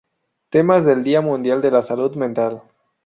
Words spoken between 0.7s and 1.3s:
del Día